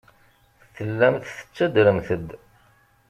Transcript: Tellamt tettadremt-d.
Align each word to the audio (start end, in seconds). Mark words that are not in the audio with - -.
Tellamt 0.75 1.25
tettadremt-d. 1.37 2.29